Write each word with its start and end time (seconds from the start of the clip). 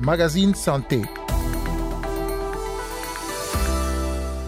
Magazine 0.00 0.54
Santé. 0.54 1.02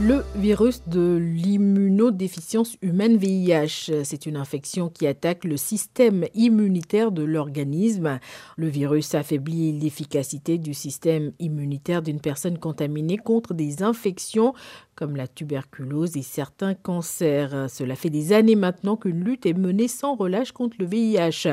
Le 0.00 0.24
virus 0.36 0.80
de 0.86 1.16
l'immunodéficience 1.16 2.78
humaine 2.80 3.18
VIH, 3.18 4.04
c'est 4.04 4.24
une 4.24 4.38
infection 4.38 4.88
qui 4.88 5.06
attaque 5.06 5.44
le 5.44 5.58
système 5.58 6.24
immunitaire 6.34 7.12
de 7.12 7.24
l'organisme. 7.24 8.20
Le 8.56 8.68
virus 8.68 9.14
affaiblit 9.14 9.78
l'efficacité 9.78 10.56
du 10.56 10.72
système 10.72 11.32
immunitaire 11.40 12.00
d'une 12.00 12.20
personne 12.20 12.58
contaminée 12.58 13.18
contre 13.18 13.52
des 13.52 13.82
infections 13.82 14.54
comme 14.98 15.14
la 15.14 15.28
tuberculose 15.28 16.16
et 16.16 16.22
certains 16.22 16.74
cancers. 16.74 17.70
Cela 17.70 17.94
fait 17.94 18.10
des 18.10 18.32
années 18.32 18.56
maintenant 18.56 18.96
qu'une 18.96 19.22
lutte 19.22 19.46
est 19.46 19.54
menée 19.54 19.86
sans 19.86 20.16
relâche 20.16 20.50
contre 20.50 20.76
le 20.80 20.86
VIH. 20.86 21.46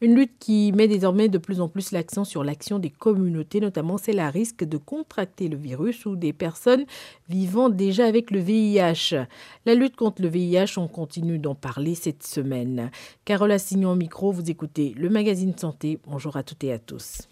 Une 0.00 0.16
lutte 0.16 0.32
qui 0.40 0.72
met 0.72 0.88
désormais 0.88 1.28
de 1.28 1.38
plus 1.38 1.60
en 1.60 1.68
plus 1.68 1.92
l'accent 1.92 2.24
sur 2.24 2.42
l'action 2.42 2.80
des 2.80 2.90
communautés, 2.90 3.60
notamment 3.60 3.96
celle 3.96 4.18
à 4.18 4.28
risque 4.28 4.64
de 4.64 4.76
contracter 4.76 5.46
le 5.46 5.56
virus 5.56 6.04
ou 6.04 6.16
des 6.16 6.32
personnes 6.32 6.84
vivant 7.28 7.68
déjà 7.68 8.06
avec 8.06 8.32
le 8.32 8.40
VIH. 8.40 9.14
La 9.66 9.76
lutte 9.76 9.94
contre 9.94 10.20
le 10.20 10.28
VIH, 10.28 10.76
on 10.76 10.88
continue 10.88 11.38
d'en 11.38 11.54
parler 11.54 11.94
cette 11.94 12.24
semaine. 12.24 12.90
Carole 13.24 13.52
Assignon 13.52 13.92
au 13.92 13.96
micro, 13.96 14.32
vous 14.32 14.50
écoutez 14.50 14.94
le 14.96 15.10
magazine 15.10 15.56
Santé. 15.56 16.00
Bonjour 16.08 16.36
à 16.36 16.42
toutes 16.42 16.64
et 16.64 16.72
à 16.72 16.80
tous. 16.80 17.28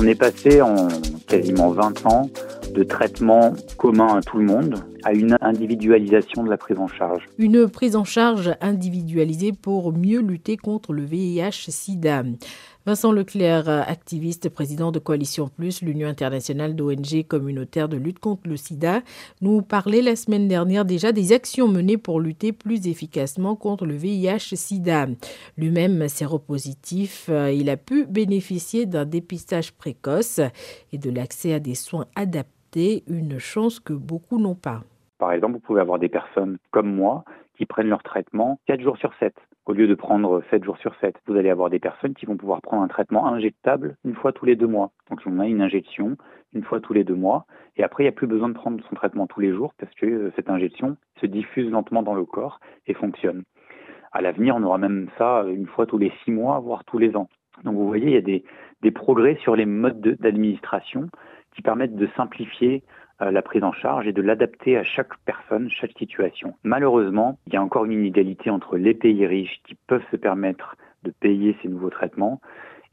On 0.00 0.06
est 0.06 0.14
passé 0.14 0.62
en 0.62 0.88
quasiment 1.26 1.70
20 1.70 2.06
ans 2.06 2.30
de 2.72 2.84
traitement 2.84 3.54
commun 3.76 4.18
à 4.18 4.20
tout 4.20 4.38
le 4.38 4.44
monde 4.44 4.76
à 5.08 5.14
une 5.14 5.38
individualisation 5.40 6.44
de 6.44 6.50
la 6.50 6.58
prise 6.58 6.78
en 6.78 6.86
charge. 6.86 7.26
Une 7.38 7.66
prise 7.66 7.96
en 7.96 8.04
charge 8.04 8.54
individualisée 8.60 9.52
pour 9.52 9.90
mieux 9.94 10.20
lutter 10.20 10.58
contre 10.58 10.92
le 10.92 11.02
VIH-Sida. 11.02 12.24
Vincent 12.84 13.12
Leclerc, 13.12 13.68
activiste, 13.68 14.50
président 14.50 14.92
de 14.92 14.98
Coalition 14.98 15.48
Plus, 15.48 15.80
l'Union 15.80 16.08
internationale 16.08 16.76
d'ONG 16.76 17.26
communautaires 17.26 17.88
de 17.88 17.96
lutte 17.96 18.18
contre 18.18 18.48
le 18.48 18.58
sida, 18.58 19.02
nous 19.40 19.62
parlait 19.62 20.02
la 20.02 20.14
semaine 20.14 20.46
dernière 20.46 20.84
déjà 20.84 21.12
des 21.12 21.32
actions 21.32 21.68
menées 21.68 21.96
pour 21.96 22.20
lutter 22.20 22.52
plus 22.52 22.86
efficacement 22.86 23.56
contre 23.56 23.86
le 23.86 23.96
VIH-Sida. 23.96 25.08
Lui-même 25.56 26.08
séropositif, 26.08 27.30
il 27.30 27.70
a 27.70 27.78
pu 27.78 28.04
bénéficier 28.04 28.84
d'un 28.84 29.06
dépistage 29.06 29.72
précoce 29.72 30.40
et 30.92 30.98
de 30.98 31.10
l'accès 31.10 31.54
à 31.54 31.60
des 31.60 31.74
soins 31.74 32.06
adaptés, 32.14 33.04
une 33.06 33.38
chance 33.38 33.80
que 33.80 33.94
beaucoup 33.94 34.38
n'ont 34.38 34.54
pas. 34.54 34.82
Par 35.18 35.32
exemple, 35.32 35.54
vous 35.54 35.60
pouvez 35.60 35.80
avoir 35.80 35.98
des 35.98 36.08
personnes 36.08 36.58
comme 36.70 36.94
moi 36.94 37.24
qui 37.56 37.66
prennent 37.66 37.88
leur 37.88 38.02
traitement 38.02 38.60
4 38.66 38.80
jours 38.80 38.96
sur 38.96 39.12
7 39.14 39.34
au 39.66 39.72
lieu 39.72 39.86
de 39.86 39.94
prendre 39.94 40.42
7 40.50 40.64
jours 40.64 40.78
sur 40.78 40.94
7. 41.00 41.14
Vous 41.26 41.36
allez 41.36 41.50
avoir 41.50 41.70
des 41.70 41.78
personnes 41.78 42.14
qui 42.14 42.24
vont 42.24 42.36
pouvoir 42.36 42.62
prendre 42.62 42.82
un 42.82 42.88
traitement 42.88 43.26
injectable 43.26 43.96
une 44.04 44.14
fois 44.14 44.32
tous 44.32 44.46
les 44.46 44.56
deux 44.56 44.66
mois. 44.66 44.92
Donc 45.10 45.20
on 45.26 45.38
a 45.40 45.46
une 45.46 45.60
injection 45.60 46.16
une 46.54 46.64
fois 46.64 46.80
tous 46.80 46.94
les 46.94 47.04
deux 47.04 47.14
mois 47.14 47.44
et 47.76 47.84
après 47.84 48.04
il 48.04 48.06
n'y 48.06 48.10
a 48.10 48.12
plus 48.12 48.26
besoin 48.26 48.48
de 48.48 48.54
prendre 48.54 48.82
son 48.88 48.94
traitement 48.94 49.26
tous 49.26 49.40
les 49.40 49.52
jours 49.52 49.74
parce 49.78 49.92
que 49.94 50.06
euh, 50.06 50.32
cette 50.36 50.48
injection 50.48 50.96
se 51.20 51.26
diffuse 51.26 51.70
lentement 51.70 52.02
dans 52.02 52.14
le 52.14 52.24
corps 52.24 52.60
et 52.86 52.94
fonctionne. 52.94 53.42
À 54.12 54.22
l'avenir, 54.22 54.56
on 54.56 54.62
aura 54.62 54.78
même 54.78 55.08
ça 55.18 55.44
une 55.46 55.66
fois 55.66 55.84
tous 55.84 55.98
les 55.98 56.12
six 56.24 56.30
mois, 56.30 56.60
voire 56.60 56.84
tous 56.84 56.96
les 56.96 57.14
ans. 57.14 57.28
Donc 57.64 57.74
vous 57.74 57.86
voyez, 57.86 58.06
il 58.06 58.14
y 58.14 58.16
a 58.16 58.22
des, 58.22 58.44
des 58.80 58.90
progrès 58.90 59.36
sur 59.42 59.54
les 59.54 59.66
modes 59.66 60.00
d'administration 60.00 61.10
qui 61.54 61.60
permettent 61.60 61.96
de 61.96 62.08
simplifier 62.16 62.76
euh, 62.76 63.07
la 63.20 63.42
prise 63.42 63.64
en 63.64 63.72
charge 63.72 64.06
et 64.06 64.12
de 64.12 64.22
l'adapter 64.22 64.76
à 64.76 64.84
chaque 64.84 65.16
personne, 65.24 65.68
chaque 65.70 65.96
situation. 65.98 66.54
Malheureusement, 66.62 67.38
il 67.46 67.54
y 67.54 67.56
a 67.56 67.62
encore 67.62 67.84
une 67.84 67.92
inégalité 67.92 68.50
entre 68.50 68.76
les 68.76 68.94
pays 68.94 69.26
riches 69.26 69.60
qui 69.66 69.76
peuvent 69.86 70.04
se 70.10 70.16
permettre 70.16 70.76
de 71.02 71.10
payer 71.10 71.56
ces 71.62 71.68
nouveaux 71.68 71.90
traitements 71.90 72.40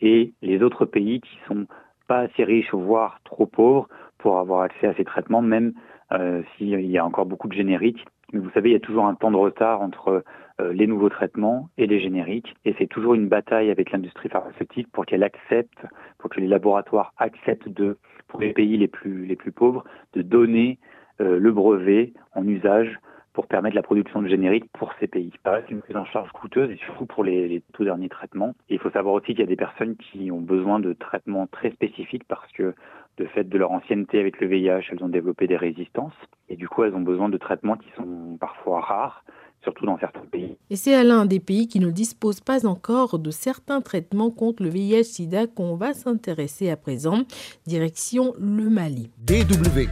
et 0.01 0.33
les 0.41 0.61
autres 0.61 0.85
pays 0.85 1.21
qui 1.21 1.37
sont 1.47 1.67
pas 2.07 2.19
assez 2.19 2.43
riches, 2.43 2.73
voire 2.73 3.19
trop 3.23 3.45
pauvres, 3.45 3.87
pour 4.17 4.39
avoir 4.39 4.61
accès 4.61 4.87
à 4.87 4.93
ces 4.95 5.05
traitements, 5.05 5.41
même 5.41 5.73
euh, 6.11 6.41
s'il 6.57 6.79
y 6.81 6.97
a 6.97 7.05
encore 7.05 7.25
beaucoup 7.25 7.47
de 7.47 7.53
génériques. 7.53 8.05
Mais 8.33 8.39
vous 8.39 8.49
savez, 8.51 8.69
il 8.69 8.73
y 8.73 8.77
a 8.77 8.79
toujours 8.79 9.05
un 9.05 9.15
temps 9.15 9.31
de 9.31 9.37
retard 9.37 9.81
entre 9.81 10.23
euh, 10.61 10.73
les 10.73 10.87
nouveaux 10.87 11.09
traitements 11.09 11.69
et 11.77 11.87
les 11.87 11.99
génériques. 11.99 12.55
Et 12.65 12.75
c'est 12.77 12.87
toujours 12.87 13.13
une 13.13 13.27
bataille 13.27 13.69
avec 13.69 13.91
l'industrie 13.91 14.29
pharmaceutique 14.29 14.87
pour 14.91 15.05
qu'elle 15.05 15.23
accepte, 15.23 15.77
pour 16.17 16.29
que 16.29 16.39
les 16.39 16.47
laboratoires 16.47 17.13
acceptent 17.17 17.69
de, 17.69 17.97
pour 18.27 18.39
les 18.39 18.53
pays 18.53 18.77
les 18.77 18.87
plus, 18.87 19.25
les 19.25 19.35
plus 19.35 19.51
pauvres, 19.51 19.83
de 20.13 20.21
donner 20.21 20.79
euh, 21.21 21.39
le 21.39 21.51
brevet 21.51 22.13
en 22.33 22.47
usage 22.47 22.99
pour 23.35 23.47
permettre 23.47 23.75
la 23.75 23.83
production 23.83 24.21
de 24.21 24.29
génériques 24.29 24.71
pour 24.71 24.93
ces 24.99 25.07
pays. 25.07 25.31
Ça 25.43 25.51
reste 25.51 25.69
une 25.69 25.81
prise 25.81 25.97
en 25.97 26.05
charge 26.05 26.31
coûteuse 26.31 26.71
et 26.71 26.77
surtout 26.77 27.05
pour 27.05 27.23
les, 27.23 27.61
tout 27.73 27.83
derniers 27.83 28.07
traitements. 28.07 28.55
Il 28.69 28.79
faut 28.79 28.89
savoir 28.91 29.13
aussi 29.13 29.27
qu'il 29.27 29.39
y 29.39 29.43
a 29.43 29.45
des 29.45 29.57
personnes 29.57 29.97
qui 29.97 30.31
ont 30.31 30.39
besoin 30.39 30.79
de 30.79 30.93
traitements 30.93 31.45
très 31.45 31.71
spécifiques 31.71 32.23
parce 32.27 32.49
que 32.53 32.73
de 33.17 33.25
fait 33.25 33.43
de 33.43 33.57
leur 33.57 33.71
ancienneté 33.71 34.19
avec 34.21 34.39
le 34.39 34.47
VIH, 34.47 34.89
elles 34.89 35.03
ont 35.03 35.09
développé 35.09 35.47
des 35.47 35.57
résistances 35.57 36.15
et 36.47 36.55
du 36.55 36.69
coup 36.69 36.85
elles 36.85 36.95
ont 36.95 37.01
besoin 37.01 37.27
de 37.27 37.37
traitements 37.37 37.75
qui 37.75 37.89
sont 37.97 38.37
parfois 38.39 38.79
rares 38.79 39.25
surtout 39.65 39.85
dans 39.85 39.99
certains 39.99 40.25
pays. 40.31 40.55
Et 40.69 40.77
c'est 40.77 40.95
à 40.95 41.03
l'un 41.03 41.25
des 41.25 41.41
pays 41.41 41.67
qui 41.67 41.81
ne 41.81 41.91
dispose 41.91 42.39
pas 42.39 42.65
encore 42.65 43.19
de 43.19 43.31
certains 43.31 43.81
traitements 43.81 44.31
contre 44.31 44.63
le 44.63 44.69
VIH-Sida 44.69 45.47
qu'on 45.47 45.75
va 45.75 45.93
s'intéresser 45.93 46.69
à 46.69 46.77
présent. 46.77 47.23
Direction 47.67 48.33
le 48.39 48.69
Mali. 48.69 49.09
DW. 49.27 49.89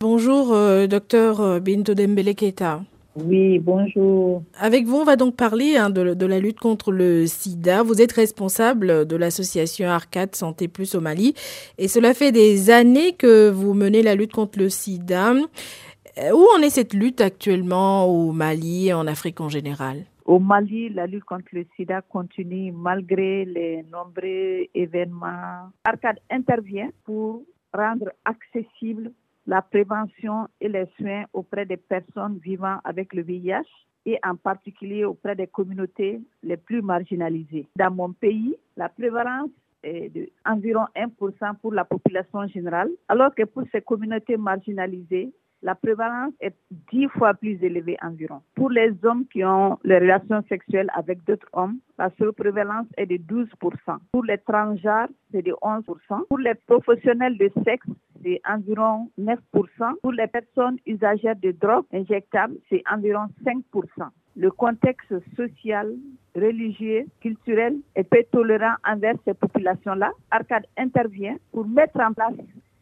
Bonjour, 0.00 0.52
euh, 0.52 0.86
docteur 0.86 1.40
euh, 1.40 1.60
Binto 1.60 1.94
Dembele 1.94 2.34
Keita. 2.34 2.82
Oui, 3.24 3.58
bonjour. 3.58 4.42
Avec 4.60 4.84
vous, 4.84 4.96
on 4.96 5.04
va 5.04 5.16
donc 5.16 5.36
parler 5.36 5.76
hein, 5.76 5.88
de, 5.88 6.12
de, 6.12 6.26
la 6.26 6.38
lutte 6.38 6.60
contre 6.60 6.92
le 6.92 7.26
sida. 7.26 7.82
Vous 7.82 8.02
êtes 8.02 8.12
responsable 8.12 9.06
de 9.06 9.16
l'association 9.16 9.88
Arcade 9.88 10.34
Santé 10.36 10.68
Plus 10.68 10.94
au 10.94 11.00
Mali 11.00 11.32
et 11.78 11.88
cela 11.88 12.12
fait 12.12 12.30
des 12.30 12.68
années 12.68 13.12
que 13.12 13.48
vous 13.48 13.72
menez 13.72 14.02
la 14.02 14.14
lutte 14.14 14.32
contre 14.32 14.58
le 14.58 14.68
sida. 14.68 15.32
Euh, 16.18 16.32
où 16.32 16.46
en 16.56 16.62
est 16.62 16.70
cette 16.70 16.94
lutte 16.94 17.20
actuellement 17.20 18.06
au 18.06 18.32
Mali 18.32 18.88
et 18.88 18.94
en 18.94 19.06
Afrique 19.06 19.38
en 19.42 19.50
général? 19.50 20.04
Au 20.24 20.38
Mali, 20.38 20.88
la 20.88 21.06
lutte 21.06 21.24
contre 21.24 21.48
le 21.52 21.66
sida 21.76 22.00
continue 22.00 22.72
malgré 22.72 23.44
les 23.44 23.82
nombreux 23.92 24.66
événements. 24.74 25.70
Arcade 25.84 26.18
intervient 26.30 26.88
pour 27.04 27.42
rendre 27.74 28.10
accessible 28.24 29.12
la 29.46 29.60
prévention 29.60 30.48
et 30.58 30.68
les 30.68 30.86
soins 30.98 31.24
auprès 31.34 31.66
des 31.66 31.76
personnes 31.76 32.38
vivant 32.42 32.78
avec 32.84 33.12
le 33.12 33.22
VIH 33.22 33.68
et 34.06 34.18
en 34.24 34.36
particulier 34.36 35.04
auprès 35.04 35.36
des 35.36 35.46
communautés 35.46 36.20
les 36.42 36.56
plus 36.56 36.80
marginalisées. 36.80 37.68
Dans 37.76 37.90
mon 37.90 38.12
pays, 38.12 38.56
la 38.78 38.88
prévalence 38.88 39.50
est 39.82 40.10
d'environ 40.46 40.86
1% 40.96 41.56
pour 41.60 41.74
la 41.74 41.84
population 41.84 42.46
générale, 42.48 42.90
alors 43.08 43.34
que 43.34 43.42
pour 43.44 43.64
ces 43.70 43.82
communautés 43.82 44.38
marginalisées, 44.38 45.30
la 45.62 45.74
prévalence 45.74 46.32
est 46.40 46.54
dix 46.92 47.08
fois 47.08 47.34
plus 47.34 47.62
élevée 47.62 47.96
environ. 48.02 48.42
Pour 48.54 48.70
les 48.70 48.92
hommes 49.04 49.26
qui 49.26 49.44
ont 49.44 49.78
les 49.84 49.98
relations 49.98 50.42
sexuelles 50.48 50.90
avec 50.94 51.24
d'autres 51.24 51.48
hommes, 51.52 51.78
la 51.98 52.10
surprévalence 52.18 52.86
est 52.96 53.06
de 53.06 53.16
12%. 53.16 53.48
Pour 54.12 54.24
les 54.24 54.38
transgenres, 54.38 55.08
c'est 55.32 55.42
de 55.42 55.52
11%. 55.62 56.26
Pour 56.28 56.38
les 56.38 56.54
professionnels 56.54 57.38
de 57.38 57.50
sexe, 57.64 57.86
c'est 58.22 58.40
environ 58.48 59.10
9%. 59.18 59.38
Pour 60.02 60.12
les 60.12 60.26
personnes 60.26 60.78
usagères 60.86 61.36
de 61.36 61.52
drogues 61.52 61.86
injectables, 61.92 62.56
c'est 62.68 62.82
environ 62.90 63.26
5%. 63.44 63.62
Le 64.38 64.50
contexte 64.50 65.14
social, 65.34 65.94
religieux, 66.34 67.06
culturel 67.20 67.76
est 67.94 68.04
peu 68.04 68.22
tolérant 68.30 68.74
envers 68.86 69.14
ces 69.24 69.32
populations-là. 69.32 70.12
Arcade 70.30 70.66
intervient 70.76 71.36
pour 71.52 71.66
mettre 71.66 71.98
en 72.00 72.12
place 72.12 72.34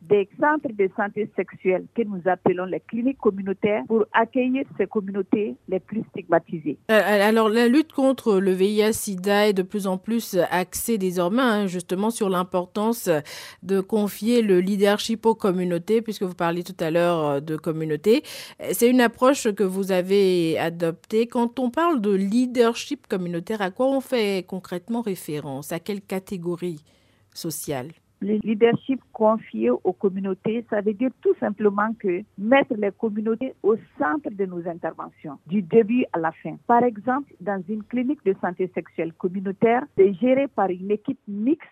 des 0.08 0.28
centres 0.40 0.68
de 0.72 0.90
santé 0.96 1.30
sexuelle 1.36 1.86
que 1.94 2.02
nous 2.02 2.20
appelons 2.26 2.64
les 2.64 2.80
cliniques 2.80 3.18
communautaires 3.18 3.82
pour 3.88 4.04
accueillir 4.12 4.64
ces 4.78 4.86
communautés 4.86 5.56
les 5.68 5.80
plus 5.80 6.02
stigmatisées. 6.10 6.78
Euh, 6.90 7.28
alors 7.28 7.48
la 7.48 7.68
lutte 7.68 7.92
contre 7.92 8.38
le 8.38 8.52
VIH-Sida 8.52 9.48
est 9.48 9.52
de 9.52 9.62
plus 9.62 9.86
en 9.86 9.98
plus 9.98 10.38
axée 10.50 10.98
désormais 10.98 11.42
hein, 11.42 11.66
justement 11.66 12.10
sur 12.10 12.28
l'importance 12.28 13.08
de 13.62 13.80
confier 13.80 14.42
le 14.42 14.60
leadership 14.60 15.26
aux 15.26 15.34
communautés 15.34 16.02
puisque 16.02 16.22
vous 16.22 16.34
parliez 16.34 16.62
tout 16.62 16.76
à 16.80 16.90
l'heure 16.90 17.24
euh, 17.24 17.40
de 17.40 17.56
communautés. 17.56 18.22
C'est 18.72 18.90
une 18.90 19.00
approche 19.00 19.52
que 19.52 19.64
vous 19.64 19.92
avez 19.92 20.58
adoptée. 20.58 21.26
Quand 21.26 21.58
on 21.58 21.70
parle 21.70 22.00
de 22.00 22.14
leadership 22.14 23.06
communautaire, 23.06 23.62
à 23.62 23.70
quoi 23.70 23.86
on 23.86 24.00
fait 24.00 24.44
concrètement 24.46 25.00
référence? 25.00 25.72
À 25.72 25.80
quelle 25.80 26.00
catégorie 26.00 26.80
sociale? 27.32 27.88
Le 28.24 28.38
leadership 28.42 29.00
confié 29.12 29.70
aux 29.70 29.92
communautés, 29.92 30.64
ça 30.70 30.80
veut 30.80 30.94
dire 30.94 31.10
tout 31.20 31.34
simplement 31.38 31.92
que 31.98 32.22
mettre 32.38 32.74
les 32.74 32.90
communautés 32.90 33.54
au 33.62 33.76
centre 33.98 34.30
de 34.30 34.46
nos 34.46 34.66
interventions, 34.66 35.38
du 35.46 35.60
début 35.60 36.06
à 36.14 36.18
la 36.18 36.32
fin. 36.32 36.56
Par 36.66 36.82
exemple, 36.82 37.34
dans 37.40 37.62
une 37.68 37.82
clinique 37.84 38.24
de 38.24 38.34
santé 38.40 38.70
sexuelle 38.74 39.12
communautaire, 39.12 39.84
c'est 39.96 40.14
géré 40.14 40.48
par 40.48 40.70
une 40.70 40.90
équipe 40.90 41.20
mixte 41.28 41.68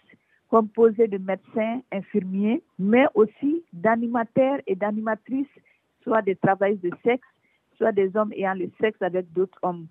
composée 0.51 1.09
de 1.09 1.17
médecins, 1.17 1.81
infirmiers, 1.91 2.63
mais 2.79 3.07
aussi 3.15 3.65
d'animateurs 3.73 4.59
et 4.67 4.75
d'animatrices, 4.75 5.47
soit 6.03 6.21
des 6.21 6.37
travailleurs 6.37 6.79
de 6.83 6.91
sexe, 7.03 7.27
soit 7.79 7.93
des 7.93 8.15
hommes 8.15 8.33
ayant 8.35 8.53
le 8.53 8.71
sexe 8.79 9.01
avec 9.01 9.33
d'autres 9.33 9.59
hommes, 9.63 9.87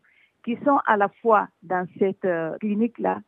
qui 0.45 0.55
sont 0.63 0.77
à 0.85 0.95
la 0.95 1.09
fois 1.23 1.47
dans 1.63 1.87
cette 1.97 2.25
euh, 2.25 2.55
clinique-là 2.59 3.19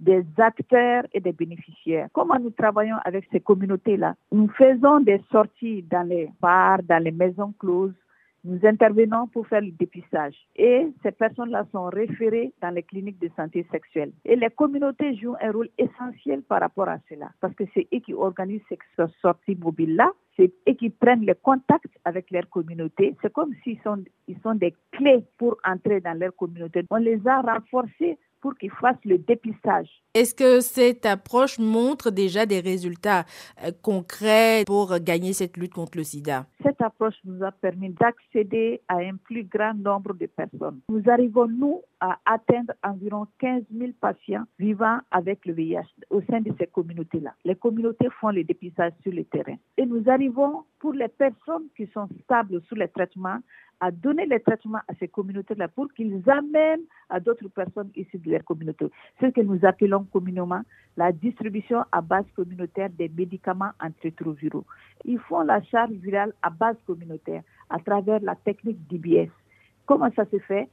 des 0.00 0.24
acteurs 0.38 1.04
et 1.12 1.20
des 1.20 1.32
bénéficiaires. 1.32 2.08
Comment 2.12 2.38
nous 2.38 2.50
travaillons 2.50 2.96
avec 3.04 3.28
ces 3.30 3.40
communautés-là? 3.40 4.14
Nous 4.32 4.48
faisons 4.48 5.00
des 5.00 5.20
sorties 5.30 5.82
dans 5.82 6.08
les 6.08 6.30
bars, 6.40 6.82
dans 6.82 7.02
les 7.02 7.12
maisons 7.12 7.52
closes, 7.58 7.94
nous 8.42 8.58
intervenons 8.64 9.26
pour 9.26 9.46
faire 9.46 9.60
le 9.60 9.70
dépistage 9.72 10.34
et 10.56 10.88
ces 11.02 11.10
personnes-là 11.10 11.66
sont 11.72 11.84
référées 11.84 12.52
dans 12.62 12.70
les 12.70 12.82
cliniques 12.82 13.20
de 13.20 13.30
santé 13.36 13.66
sexuelle. 13.70 14.12
Et 14.24 14.34
les 14.34 14.48
communautés 14.48 15.14
jouent 15.16 15.36
un 15.42 15.52
rôle 15.52 15.68
essentiel 15.76 16.42
par 16.42 16.60
rapport 16.60 16.88
à 16.88 16.98
cela 17.10 17.30
parce 17.40 17.54
que 17.54 17.64
c'est 17.74 17.86
eux 17.92 17.98
qui 17.98 18.14
organisent 18.14 18.62
ces 18.70 18.78
sorties 19.20 19.56
mobiles-là, 19.56 20.12
c'est 20.38 20.50
eux 20.66 20.72
qui 20.72 20.88
prennent 20.88 21.26
les 21.26 21.34
contacts 21.34 21.98
avec 22.06 22.30
leur 22.30 22.48
communauté. 22.48 23.14
C'est 23.20 23.32
comme 23.32 23.52
s'ils 23.62 23.80
sont, 23.82 24.02
ils 24.26 24.38
sont 24.40 24.54
des 24.54 24.74
clés 24.92 25.22
pour 25.36 25.58
entrer 25.62 26.00
dans 26.00 26.18
leur 26.18 26.34
communauté. 26.34 26.82
On 26.88 26.96
les 26.96 27.20
a 27.26 27.42
renforcés 27.42 28.16
pour 28.40 28.54
qu'ils 28.56 28.70
fassent 28.70 29.04
le 29.04 29.18
dépistage. 29.18 29.88
Est-ce 30.14 30.34
que 30.34 30.60
cette 30.60 31.06
approche 31.06 31.58
montre 31.58 32.10
déjà 32.10 32.44
des 32.44 32.60
résultats 32.60 33.24
euh, 33.64 33.70
concrets 33.82 34.64
pour 34.66 34.98
gagner 34.98 35.32
cette 35.32 35.56
lutte 35.56 35.74
contre 35.74 35.98
le 35.98 36.04
sida? 36.04 36.46
Cette 36.62 36.80
approche 36.80 37.14
nous 37.24 37.44
a 37.44 37.52
permis 37.52 37.90
d'accéder 37.90 38.80
à 38.88 38.96
un 38.96 39.16
plus 39.16 39.44
grand 39.44 39.74
nombre 39.74 40.14
de 40.14 40.26
personnes. 40.26 40.80
Nous 40.88 41.02
arrivons, 41.08 41.46
nous, 41.46 41.82
à 42.00 42.18
atteindre 42.24 42.72
environ 42.82 43.26
15 43.38 43.62
000 43.72 43.92
patients 44.00 44.44
vivant 44.58 44.98
avec 45.10 45.44
le 45.46 45.52
VIH 45.52 45.86
au 46.08 46.20
sein 46.22 46.40
de 46.40 46.52
ces 46.58 46.66
communautés-là. 46.66 47.34
Les 47.44 47.54
communautés 47.54 48.08
font 48.20 48.30
le 48.30 48.42
dépistage 48.42 48.92
sur 49.02 49.12
le 49.12 49.24
terrain. 49.24 49.56
Et 49.76 49.86
nous 49.86 50.02
arrivons, 50.08 50.64
pour 50.80 50.92
les 50.94 51.08
personnes 51.08 51.68
qui 51.76 51.86
sont 51.92 52.08
stables 52.24 52.60
sous 52.68 52.74
les 52.74 52.88
traitements, 52.88 53.38
à 53.80 53.90
donner 53.90 54.26
les 54.26 54.40
traitements 54.40 54.80
à 54.86 54.94
ces 54.98 55.08
communautés-là 55.08 55.68
pour 55.68 55.92
qu'ils 55.94 56.22
amènent 56.28 56.84
à 57.08 57.18
d'autres 57.18 57.48
personnes 57.48 57.90
issues 57.96 58.18
de 58.18 58.30
leur 58.30 58.44
communauté. 58.44 58.86
C'est 59.18 59.28
ce 59.28 59.32
que 59.32 59.40
nous 59.40 59.64
appelons 59.64 60.04
communément 60.04 60.60
la 60.96 61.12
distribution 61.12 61.84
à 61.90 62.02
base 62.02 62.26
communautaire 62.36 62.90
des 62.90 63.08
médicaments 63.08 63.70
antirétroviraux. 63.80 64.64
Ils 65.04 65.18
font 65.18 65.40
la 65.40 65.62
charge 65.62 65.92
virale 65.92 66.34
à 66.42 66.50
base 66.50 66.76
communautaire 66.86 67.42
à 67.70 67.78
travers 67.78 68.20
la 68.20 68.34
technique 68.36 68.86
d'IBS. 68.88 69.30
Comment 69.86 70.10
ça 70.14 70.26
se 70.26 70.38
fait? 70.40 70.68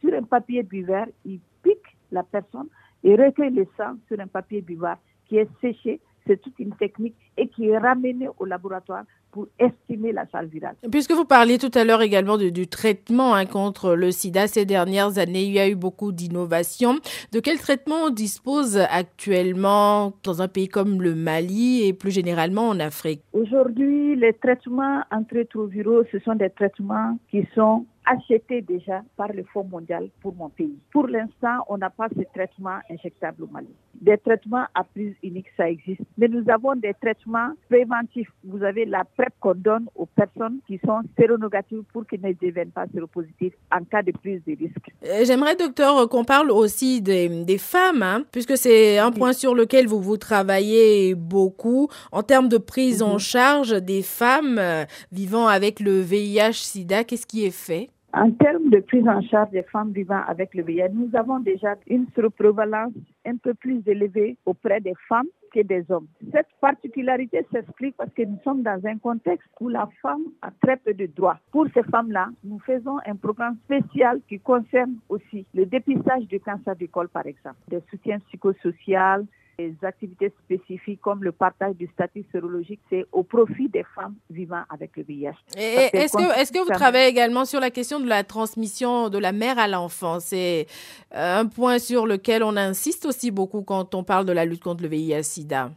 Sur 0.00 0.12
un 0.14 0.22
papier 0.22 0.62
buvard, 0.62 1.06
ils 1.24 1.40
piquent 1.62 1.96
la 2.10 2.22
personne 2.22 2.68
et 3.02 3.16
recueillent 3.16 3.54
le 3.54 3.66
sang 3.76 3.96
sur 4.06 4.20
un 4.20 4.26
papier 4.26 4.60
buvard 4.60 4.98
qui 5.26 5.38
est 5.38 5.48
séché. 5.60 6.00
C'est 6.26 6.40
toute 6.40 6.58
une 6.58 6.74
technique 6.74 7.16
et 7.38 7.48
qui 7.48 7.68
est 7.68 7.78
ramenée 7.78 8.28
au 8.38 8.44
laboratoire 8.44 9.04
pour 9.30 9.48
estimer 9.58 10.12
la 10.12 10.26
charge 10.26 10.46
virale. 10.46 10.74
Puisque 10.90 11.12
vous 11.12 11.24
parliez 11.24 11.58
tout 11.58 11.70
à 11.74 11.84
l'heure 11.84 12.02
également 12.02 12.36
du 12.36 12.66
traitement 12.66 13.34
hein, 13.34 13.46
contre 13.46 13.94
le 13.94 14.10
sida 14.10 14.46
ces 14.46 14.64
dernières 14.64 15.18
années, 15.18 15.44
il 15.44 15.52
y 15.52 15.60
a 15.60 15.68
eu 15.68 15.74
beaucoup 15.74 16.12
d'innovations. 16.12 16.96
De 17.32 17.40
quel 17.40 17.58
traitement 17.58 18.04
on 18.06 18.10
dispose 18.10 18.76
actuellement 18.76 20.12
dans 20.22 20.42
un 20.42 20.48
pays 20.48 20.68
comme 20.68 21.02
le 21.02 21.14
Mali 21.14 21.86
et 21.86 21.92
plus 21.92 22.10
généralement 22.10 22.68
en 22.68 22.80
Afrique? 22.80 23.22
Aujourd'hui, 23.32 24.16
les 24.16 24.32
traitements 24.34 25.02
antirétroviraux, 25.10 26.04
ce 26.10 26.18
sont 26.20 26.34
des 26.34 26.50
traitements 26.50 27.18
qui 27.30 27.46
sont 27.54 27.86
achetés 28.10 28.60
déjà 28.62 29.02
par 29.16 29.28
le 29.32 29.44
Fonds 29.52 29.64
mondial 29.64 30.08
pour 30.20 30.34
mon 30.34 30.48
pays. 30.48 30.76
Pour 30.92 31.06
l'instant, 31.06 31.64
on 31.68 31.78
n'a 31.78 31.90
pas 31.90 32.08
ce 32.08 32.22
traitement 32.34 32.78
injectable 32.90 33.44
au 33.44 33.46
Mali. 33.46 33.68
Des 34.00 34.18
traitements 34.18 34.64
à 34.74 34.82
prise 34.82 35.14
unique, 35.22 35.46
ça 35.56 35.68
existe. 35.70 36.00
Mais 36.18 36.26
nous 36.26 36.44
avons 36.50 36.74
des 36.74 36.94
traitements 36.94 37.50
préventifs. 37.68 38.30
Vous 38.44 38.62
avez 38.64 38.84
la 38.84 39.04
PrEP 39.04 39.32
qu'on 39.38 39.54
donne 39.54 39.86
aux 39.94 40.06
personnes 40.06 40.58
qui 40.66 40.80
sont 40.84 41.00
séronégatives 41.18 41.82
pour 41.92 42.06
qu'ils 42.06 42.20
ne 42.20 42.32
deviennent 42.32 42.70
pas 42.70 42.86
séropositifs 42.92 43.54
en 43.70 43.84
cas 43.84 44.02
de 44.02 44.12
prise 44.12 44.40
de 44.46 44.56
risque. 44.56 44.90
Euh, 45.04 45.24
j'aimerais, 45.24 45.54
docteur, 45.54 46.08
qu'on 46.08 46.24
parle 46.24 46.50
aussi 46.50 47.00
des, 47.02 47.28
des 47.44 47.58
femmes, 47.58 48.02
hein, 48.02 48.24
puisque 48.32 48.56
c'est 48.56 48.98
un 48.98 49.12
point 49.12 49.32
sur 49.32 49.54
lequel 49.54 49.86
vous 49.86 50.00
vous 50.00 50.16
travaillez 50.16 51.14
beaucoup 51.14 51.88
en 52.10 52.22
termes 52.22 52.48
de 52.48 52.58
prise 52.58 53.02
en 53.02 53.14
mhm. 53.14 53.18
charge 53.18 53.82
des 53.82 54.02
femmes 54.02 54.58
euh, 54.58 54.84
vivant 55.12 55.46
avec 55.46 55.78
le 55.78 56.00
VIH-Sida. 56.00 57.04
Qu'est-ce 57.04 57.26
qui 57.26 57.44
est 57.44 57.50
fait? 57.50 57.88
En 58.12 58.30
termes 58.32 58.70
de 58.70 58.80
prise 58.80 59.06
en 59.06 59.20
charge 59.22 59.50
des 59.50 59.62
femmes 59.62 59.92
vivant 59.92 60.22
avec 60.26 60.54
le 60.54 60.62
VIH, 60.62 60.90
nous 60.92 61.10
avons 61.14 61.38
déjà 61.40 61.76
une 61.86 62.06
surprévalence 62.14 62.92
un 63.24 63.36
peu 63.36 63.54
plus 63.54 63.82
élevée 63.86 64.36
auprès 64.46 64.80
des 64.80 64.94
femmes 65.08 65.28
que 65.52 65.60
des 65.60 65.84
hommes. 65.90 66.06
Cette 66.32 66.48
particularité 66.60 67.44
s'explique 67.52 67.96
parce 67.96 68.12
que 68.12 68.22
nous 68.22 68.38
sommes 68.42 68.62
dans 68.62 68.80
un 68.84 68.98
contexte 68.98 69.48
où 69.60 69.68
la 69.68 69.88
femme 70.00 70.24
a 70.42 70.50
très 70.62 70.76
peu 70.76 70.94
de 70.94 71.06
droits. 71.06 71.38
Pour 71.50 71.66
ces 71.74 71.82
femmes-là, 71.84 72.28
nous 72.44 72.58
faisons 72.60 72.98
un 73.06 73.16
programme 73.16 73.56
spécial 73.64 74.20
qui 74.28 74.38
concerne 74.38 74.96
aussi 75.08 75.46
le 75.54 75.66
dépistage 75.66 76.26
du 76.26 76.40
cancer 76.40 76.76
du 76.76 76.88
col, 76.88 77.08
par 77.08 77.26
exemple, 77.26 77.58
des 77.68 77.80
soutiens 77.90 78.18
psychosociaux, 78.28 79.26
des 79.68 79.86
activités 79.86 80.32
spécifiques 80.44 81.00
comme 81.00 81.24
le 81.24 81.32
partage 81.32 81.74
du 81.76 81.86
statut 81.88 82.24
sérologique, 82.32 82.80
c'est 82.88 83.04
au 83.12 83.22
profit 83.22 83.68
des 83.68 83.84
femmes 83.94 84.14
vivant 84.30 84.62
avec 84.70 84.96
le 84.96 85.02
VIH. 85.02 85.32
Est-ce 85.56 86.16
que, 86.16 86.40
est 86.40 86.52
que 86.52 86.58
vous 86.64 86.70
travaillez 86.70 87.08
également 87.08 87.44
sur 87.44 87.60
la 87.60 87.70
question 87.70 88.00
de 88.00 88.08
la 88.08 88.24
transmission 88.24 89.08
de 89.08 89.18
la 89.18 89.32
mère 89.32 89.58
à 89.58 89.68
l'enfant? 89.68 90.20
C'est 90.20 90.66
euh, 91.14 91.40
un 91.40 91.46
point 91.46 91.78
sur 91.78 92.06
lequel 92.06 92.42
on 92.42 92.56
insiste 92.56 93.06
aussi 93.06 93.30
beaucoup 93.30 93.62
quand 93.62 93.94
on 93.94 94.04
parle 94.04 94.24
de 94.24 94.32
la 94.32 94.44
lutte 94.44 94.62
contre 94.62 94.82
le 94.82 94.88
VIH-Sida. 94.88 95.70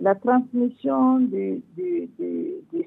La 0.00 0.14
transmission 0.14 1.18
du, 1.18 1.60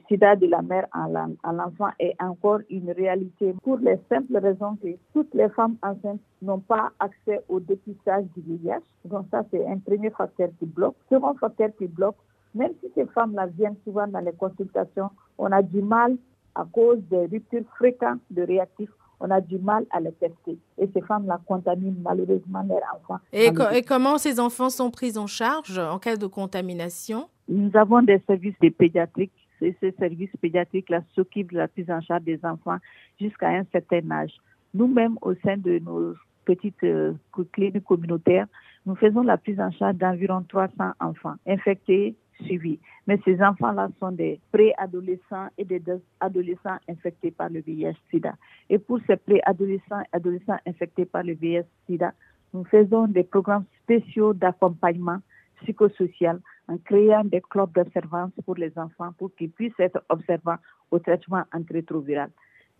sida 0.08 0.36
de 0.38 0.48
la 0.48 0.62
mère 0.62 0.88
à 0.94 1.52
l'enfant 1.52 1.90
est 2.00 2.16
encore 2.22 2.60
une 2.70 2.90
réalité 2.92 3.54
pour 3.64 3.80
les 3.80 4.00
simples 4.08 4.38
raisons 4.38 4.78
que 4.82 4.88
toutes 5.14 5.34
les 5.34 5.50
femmes 5.50 5.76
enceintes 5.84 6.22
n'ont 6.42 6.60
pas 6.60 6.92
accès 7.00 7.42
au 7.50 7.60
dépistage 7.60 8.24
du 8.36 8.56
VIH. 8.56 8.80
Donc 9.04 9.26
ça, 9.30 9.44
c'est 9.52 9.68
un 9.68 9.80
premier 9.80 10.10
facteur 10.12 10.50
qui 10.58 10.66
bloque. 10.66 10.96
Second 11.10 11.34
facteur 11.34 11.70
qui 11.78 11.88
bloque, 11.88 12.16
même 12.56 12.72
si 12.80 12.90
ces 12.96 13.06
femmes-là 13.08 13.48
viennent 13.48 13.78
souvent 13.84 14.08
dans 14.08 14.20
les 14.20 14.34
consultations, 14.34 15.10
on 15.38 15.52
a 15.52 15.62
du 15.62 15.82
mal 15.82 16.16
à 16.56 16.66
cause 16.72 17.00
des 17.10 17.26
ruptures 17.26 17.66
fréquentes 17.78 18.22
de 18.30 18.44
réactifs 18.44 18.90
on 19.22 19.30
a 19.30 19.40
du 19.40 19.58
mal 19.60 19.86
à 19.92 20.00
les 20.00 20.12
tester. 20.14 20.58
Et 20.78 20.90
ces 20.94 21.02
femmes-là 21.02 21.40
contaminent 21.46 22.02
malheureusement 22.02 22.64
leurs 22.68 22.82
enfants. 22.96 23.20
Et, 23.32 23.52
et, 23.74 23.82
comment 23.84 24.18
ces 24.18 24.40
enfants 24.40 24.70
sont 24.70 24.92
pris 24.92 25.18
en 25.18 25.28
charge 25.28 25.78
en 25.78 26.00
cas 26.00 26.18
de 26.18 26.26
contamination? 26.28 27.30
Nous 27.48 27.72
avons 27.76 28.02
des 28.02 28.22
services 28.28 28.56
de 28.62 28.70
pédiatriques. 28.70 29.32
Et 29.62 29.76
ces 29.80 29.92
services 29.92 30.32
pédiatriques-là 30.42 31.04
s'occupent 31.14 31.52
de 31.52 31.58
la 31.60 31.68
prise 31.68 31.90
en 31.92 32.02
charge 32.02 32.24
des 32.24 32.40
enfants 32.44 32.78
jusqu'à 33.20 33.50
un 33.50 33.64
certain 33.72 34.10
âge. 34.10 34.34
Nous-mêmes, 34.74 35.18
au 35.22 35.36
sein 35.36 35.58
de 35.58 35.78
nos 35.78 36.16
petites 36.46 36.84
euh, 36.84 37.14
cliniques 37.52 37.84
communautaires, 37.84 38.48
nous 38.88 38.96
faisons 38.96 39.22
la 39.22 39.38
prise 39.38 39.60
en 39.60 39.70
charge 39.72 39.98
d'environ 39.98 40.44
300 40.50 40.74
enfants 41.00 41.36
infectés 41.46 42.16
suivis. 42.46 42.80
Mais 43.08 43.20
ces 43.26 43.42
enfants-là 43.42 43.90
sont 44.00 44.12
des 44.12 44.40
préadolescents 44.52 45.48
et 45.58 45.66
des 45.66 45.82
adolescents 46.20 46.78
infectés 46.90 47.32
par 47.32 47.50
le 47.50 47.62
VIH-Sida. 47.62 48.34
Et 48.70 48.78
pour 48.78 49.00
ces 49.08 49.18
préadolescents 49.18 50.02
et 50.02 50.16
adolescents 50.16 50.60
infectés 50.66 51.06
par 51.06 51.24
le 51.24 51.34
VIH-Sida, 51.34 52.14
nous 52.54 52.64
faisons 52.66 53.08
des 53.08 53.24
programmes 53.24 53.66
spéciaux 53.84 54.34
d'accompagnement 54.34 55.20
psychosocial 55.62 56.40
en 56.68 56.78
créant 56.78 57.24
des 57.24 57.42
clubs 57.42 57.72
d'observance 57.74 58.32
pour 58.46 58.56
les 58.56 58.72
enfants 58.78 59.12
pour 59.18 59.34
qu'ils 59.36 59.52
puissent 59.52 59.80
être 59.80 60.04
observants 60.10 60.58
au 60.90 61.00
traitement 61.00 61.44
antirétroviral. 61.54 62.30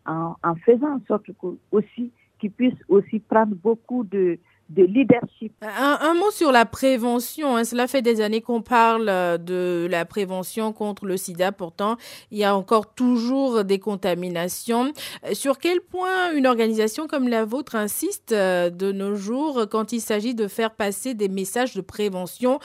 En, 0.06 0.36
en 0.44 0.56
faisant 0.56 0.96
en 0.96 1.02
sorte 1.08 1.30
aussi 1.72 2.12
qu'ils 2.40 2.52
puissent 2.52 2.84
aussi 2.90 3.20
prendre 3.20 3.56
beaucoup 3.56 4.04
de, 4.04 4.40
de 4.74 4.84
leadership. 4.84 5.54
Un, 5.62 6.14
mot 6.14 6.32
sur 6.32 6.52
la 6.52 6.66
prévention. 6.66 7.56
Hein. 7.56 7.64
Cela 7.64 7.88
fait 7.88 8.02
des 8.02 8.22
années 8.22 8.42
qu'on 8.42 8.62
parle 8.62 9.10
euh, 9.10 9.38
de 9.38 9.88
la 9.90 10.06
prévention 10.06 10.72
contre 10.72 11.06
le 11.06 11.18
sida. 11.18 11.52
Pourtant, 11.52 11.98
il 12.32 12.38
y 12.38 12.44
a 12.44 12.56
encore 12.56 12.94
toujours 12.94 13.64
des 13.64 13.80
contaminations. 13.80 14.94
Euh, 15.26 15.34
sur 15.34 15.58
quel 15.58 15.82
point 15.82 16.32
une 16.34 16.48
organisation 16.48 17.08
comme 17.08 17.28
la 17.28 17.46
vôtre 17.46 17.76
insiste 17.76 18.32
euh, 18.32 18.70
de 18.70 18.92
nos 18.92 19.16
jours 19.16 19.66
quand 19.70 19.92
il 19.92 20.02
s'agit 20.02 20.36
de 20.36 20.48
faire 20.48 20.72
passer 20.72 21.14
des 21.14 21.28
messages 21.28 21.76
de 21.76 21.82
prévention 21.82 22.60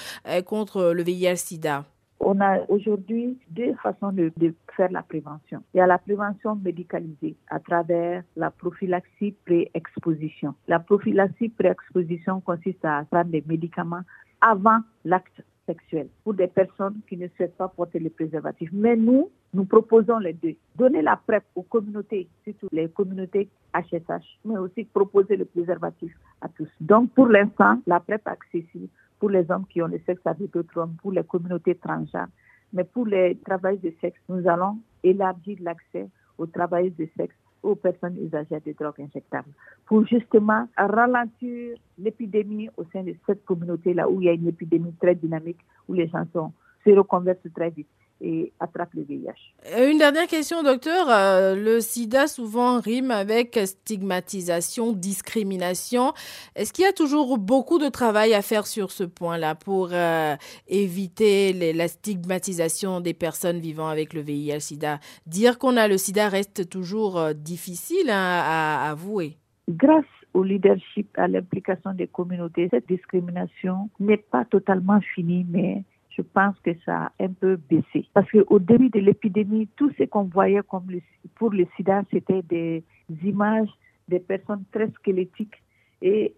contre 0.44 0.92
le 0.92 1.02
VIH-Sida? 1.02 1.84
On 2.20 2.40
a 2.40 2.60
aujourd'hui 2.68 3.38
deux 3.50 3.74
façons 3.82 4.12
de, 4.12 4.32
faire 4.76 4.90
la 4.90 5.02
prévention. 5.02 5.62
Il 5.74 5.78
y 5.78 5.80
a 5.80 5.86
la 5.86 5.98
prévention 5.98 6.56
médicalisée 6.56 7.36
à 7.48 7.60
travers 7.60 8.22
la 8.36 8.50
prophylaxie 8.50 9.34
pré-exposition. 9.44 10.54
La 10.68 10.80
prophylaxie 10.80 11.48
pré-exposition 11.50 12.40
consiste 12.40 12.84
à 12.84 13.04
prendre 13.10 13.30
des 13.30 13.44
médicaments 13.46 14.02
avant 14.40 14.78
l'acte 15.04 15.42
sexuel 15.66 16.08
pour 16.24 16.34
des 16.34 16.46
personnes 16.46 17.00
qui 17.08 17.16
ne 17.16 17.28
souhaitent 17.36 17.56
pas 17.56 17.68
porter 17.68 17.98
le 17.98 18.10
préservatif. 18.10 18.70
Mais 18.72 18.96
nous, 18.96 19.30
nous 19.52 19.64
proposons 19.64 20.18
les 20.18 20.32
deux. 20.32 20.54
Donner 20.76 21.02
la 21.02 21.16
PrEP 21.16 21.44
aux 21.54 21.62
communautés, 21.62 22.28
surtout 22.44 22.68
les 22.72 22.88
communautés 22.88 23.48
HSH, 23.74 24.38
mais 24.44 24.58
aussi 24.58 24.84
proposer 24.84 25.36
le 25.36 25.44
préservatif 25.44 26.12
à 26.40 26.48
tous. 26.48 26.68
Donc, 26.80 27.10
pour 27.12 27.26
l'instant, 27.26 27.80
la 27.86 28.00
PrEP 28.00 28.26
accessible 28.26 28.88
pour 29.18 29.30
les 29.30 29.50
hommes 29.50 29.66
qui 29.66 29.82
ont 29.82 29.86
le 29.86 30.00
sexe 30.06 30.20
avec 30.24 30.52
d'autres 30.52 30.78
hommes, 30.78 30.96
pour 31.02 31.12
les 31.12 31.24
communautés 31.24 31.74
transgenres. 31.74 32.28
Mais 32.72 32.84
pour 32.84 33.06
les 33.06 33.36
travailleurs 33.44 33.80
de 33.80 33.92
sexe, 34.00 34.20
nous 34.28 34.46
allons 34.48 34.78
élargir 35.02 35.58
l'accès 35.60 36.08
aux 36.38 36.46
travailleurs 36.46 36.94
de 36.98 37.08
sexe 37.16 37.34
aux 37.62 37.74
personnes 37.74 38.16
usagères 38.22 38.60
de 38.64 38.72
drogues 38.72 39.00
injectables 39.00 39.50
pour 39.86 40.06
justement 40.06 40.68
ralentir 40.76 41.76
l'épidémie 41.98 42.68
au 42.76 42.84
sein 42.92 43.02
de 43.02 43.14
cette 43.26 43.44
communauté-là 43.44 44.08
où 44.08 44.20
il 44.20 44.26
y 44.26 44.28
a 44.28 44.32
une 44.32 44.48
épidémie 44.48 44.92
très 45.00 45.14
dynamique, 45.14 45.58
où 45.88 45.94
les 45.94 46.08
gens 46.08 46.24
sont, 46.32 46.52
se 46.84 46.90
reconvertent 46.90 47.52
très 47.54 47.70
vite 47.70 47.88
et 48.20 48.52
attrape 48.60 48.94
le 48.94 49.02
VIH. 49.02 49.30
Euh, 49.74 49.90
une 49.90 49.98
dernière 49.98 50.26
question, 50.26 50.62
docteur. 50.62 51.08
Euh, 51.10 51.54
le 51.54 51.80
sida 51.80 52.26
souvent 52.26 52.80
rime 52.80 53.10
avec 53.10 53.58
stigmatisation, 53.64 54.92
discrimination. 54.92 56.12
Est-ce 56.54 56.72
qu'il 56.72 56.84
y 56.84 56.88
a 56.88 56.92
toujours 56.92 57.38
beaucoup 57.38 57.78
de 57.78 57.88
travail 57.88 58.34
à 58.34 58.42
faire 58.42 58.66
sur 58.66 58.90
ce 58.90 59.04
point-là 59.04 59.54
pour 59.54 59.90
euh, 59.92 60.36
éviter 60.68 61.72
la 61.72 61.88
stigmatisation 61.88 63.00
des 63.00 63.14
personnes 63.14 63.58
vivant 63.58 63.88
avec 63.88 64.12
le 64.12 64.20
VIH-sida 64.20 64.98
Dire 65.26 65.58
qu'on 65.58 65.76
a 65.76 65.88
le 65.88 65.98
sida 65.98 66.28
reste 66.28 66.68
toujours 66.68 67.34
difficile 67.34 68.10
hein, 68.10 68.42
à 68.44 68.90
avouer. 68.90 69.36
Grâce 69.68 70.04
au 70.36 70.42
leadership, 70.42 71.08
à 71.16 71.28
l'implication 71.28 71.94
des 71.94 72.06
communautés, 72.06 72.68
cette 72.70 72.86
discrimination 72.86 73.88
n'est 73.98 74.18
pas 74.18 74.44
totalement 74.44 75.00
finie, 75.00 75.46
mais 75.48 75.82
je 76.16 76.22
pense 76.22 76.58
que 76.60 76.70
ça 76.84 77.04
a 77.04 77.12
un 77.20 77.32
peu 77.32 77.56
baissé. 77.56 78.06
Parce 78.14 78.30
qu'au 78.30 78.58
début 78.58 78.88
de 78.90 79.00
l'épidémie, 79.00 79.68
tout 79.76 79.90
ce 79.98 80.04
qu'on 80.04 80.24
voyait 80.24 80.62
comme 80.68 80.86
pour 81.34 81.50
le 81.50 81.66
sida, 81.76 82.02
c'était 82.10 82.42
des 82.42 82.82
images 83.24 83.68
des 84.08 84.20
personnes 84.20 84.64
très 84.72 84.88
squelettiques 84.90 85.62
et 86.02 86.34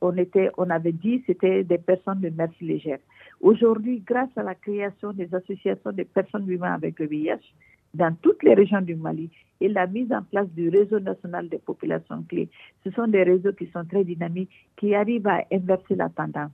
on, 0.00 0.16
était, 0.16 0.50
on 0.58 0.70
avait 0.70 0.92
dit 0.92 1.22
c'était 1.26 1.64
des 1.64 1.78
personnes 1.78 2.20
de 2.20 2.28
mers 2.30 2.50
légère. 2.60 2.98
Aujourd'hui, 3.40 4.02
grâce 4.06 4.30
à 4.36 4.42
la 4.42 4.54
création 4.54 5.12
des 5.12 5.34
associations 5.34 5.92
de 5.92 6.02
personnes 6.04 6.46
vivant 6.46 6.72
avec 6.72 6.98
le 6.98 7.06
VIH 7.06 7.54
dans 7.94 8.14
toutes 8.20 8.42
les 8.42 8.54
régions 8.54 8.82
du 8.82 8.94
Mali 8.94 9.30
et 9.60 9.68
la 9.68 9.86
mise 9.86 10.12
en 10.12 10.22
place 10.22 10.48
du 10.50 10.68
réseau 10.68 11.00
national 11.00 11.48
des 11.48 11.58
populations 11.58 12.22
clés, 12.28 12.48
ce 12.84 12.90
sont 12.90 13.06
des 13.06 13.22
réseaux 13.22 13.52
qui 13.52 13.66
sont 13.68 13.84
très 13.84 14.04
dynamiques, 14.04 14.50
qui 14.76 14.94
arrivent 14.94 15.26
à 15.26 15.44
inverser 15.50 15.94
la 15.94 16.10
tendance 16.10 16.52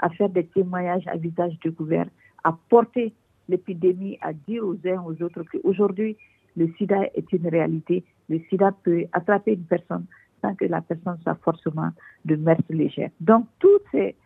à 0.00 0.10
faire 0.10 0.28
des 0.28 0.46
témoignages 0.46 1.06
à 1.06 1.16
visage 1.16 1.56
découvert, 1.62 2.06
à 2.42 2.56
porter 2.68 3.12
l'épidémie, 3.48 4.18
à 4.20 4.32
dire 4.32 4.66
aux 4.66 4.76
uns 4.86 5.02
aux 5.04 5.22
autres 5.22 5.44
qu'aujourd'hui, 5.44 6.16
le 6.56 6.68
sida 6.78 7.04
est 7.14 7.32
une 7.32 7.48
réalité. 7.48 8.04
Le 8.28 8.40
sida 8.48 8.72
peut 8.82 9.04
attraper 9.12 9.52
une 9.52 9.64
personne 9.64 10.06
sans 10.42 10.54
que 10.54 10.64
la 10.64 10.80
personne 10.80 11.18
soit 11.22 11.34
forcément 11.36 11.90
de 12.24 12.36
mers 12.36 12.60
légère. 12.70 13.10
Donc, 13.20 13.46
toutes 13.58 13.84
ces, 13.92 14.16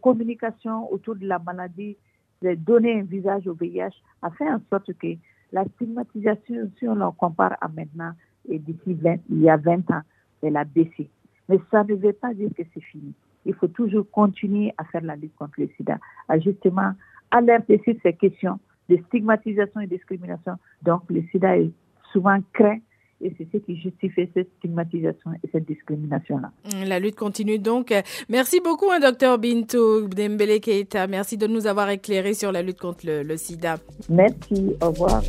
communications 0.00 0.90
autour 0.92 1.16
de 1.16 1.26
la 1.26 1.38
maladie, 1.38 1.96
de 2.42 2.54
donner 2.54 3.00
un 3.00 3.02
visage 3.02 3.46
au 3.46 3.54
VIH, 3.54 3.94
a 4.22 4.30
fait 4.30 4.48
en 4.48 4.60
sorte 4.70 4.92
que 4.94 5.08
la 5.52 5.64
stigmatisation, 5.64 6.70
si 6.78 6.88
on 6.88 6.94
la 6.94 7.12
compare 7.16 7.56
à 7.60 7.68
maintenant, 7.68 8.12
et 8.48 8.58
d'ici 8.58 8.96
il 9.28 9.40
y 9.40 9.50
a 9.50 9.56
20 9.56 9.90
ans, 9.90 10.02
elle 10.42 10.56
a 10.56 10.64
baissé. 10.64 11.08
Mais 11.48 11.58
ça 11.70 11.84
ne 11.84 11.94
veut 11.94 12.12
pas 12.12 12.32
dire 12.32 12.50
que 12.56 12.62
c'est 12.72 12.82
fini 12.82 13.14
il 13.44 13.54
faut 13.54 13.68
toujours 13.68 14.08
continuer 14.10 14.72
à 14.78 14.84
faire 14.84 15.02
la 15.02 15.16
lutte 15.16 15.34
contre 15.36 15.54
le 15.58 15.68
sida, 15.76 15.98
à 16.28 16.38
justement 16.38 16.92
alerter 17.30 17.80
sur 17.84 17.94
ces 18.02 18.12
questions 18.12 18.58
de 18.88 18.98
stigmatisation 19.08 19.80
et 19.80 19.86
discrimination. 19.86 20.54
Donc, 20.82 21.02
le 21.10 21.22
sida 21.30 21.56
est 21.58 21.70
souvent 22.12 22.38
craint 22.52 22.78
et 23.20 23.32
c'est 23.38 23.46
ce 23.52 23.58
qui 23.58 23.80
justifie 23.80 24.28
cette 24.34 24.48
stigmatisation 24.58 25.32
et 25.42 25.48
cette 25.50 25.66
discrimination-là. 25.66 26.50
La 26.86 26.98
lutte 26.98 27.16
continue 27.16 27.58
donc. 27.58 27.94
Merci 28.28 28.60
beaucoup, 28.62 28.90
hein, 28.90 29.00
docteur 29.00 29.38
Bintou 29.38 30.08
Dembele 30.08 30.60
Keita. 30.60 31.06
Merci 31.06 31.38
de 31.38 31.46
nous 31.46 31.66
avoir 31.66 31.88
éclairé 31.90 32.34
sur 32.34 32.52
la 32.52 32.62
lutte 32.62 32.80
contre 32.80 33.06
le 33.06 33.36
sida. 33.36 33.76
Merci, 34.10 34.76
au 34.82 34.90
revoir. 34.90 35.22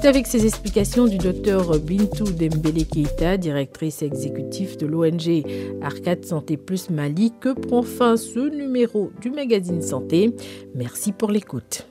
C'est 0.00 0.06
avec 0.06 0.28
ces 0.28 0.46
explications 0.46 1.08
du 1.08 1.18
docteur 1.18 1.76
Bintou 1.80 2.22
Dembele 2.22 2.86
Keita, 2.86 3.36
directrice 3.36 4.02
exécutive 4.02 4.76
de 4.76 4.86
l'ONG 4.86 5.44
Arcade 5.82 6.24
Santé 6.24 6.56
Plus 6.56 6.88
Mali, 6.88 7.32
que 7.40 7.52
prend 7.52 7.82
fin 7.82 8.16
ce 8.16 8.48
numéro 8.48 9.10
du 9.20 9.30
magazine 9.30 9.82
Santé. 9.82 10.36
Merci 10.76 11.10
pour 11.10 11.32
l'écoute. 11.32 11.88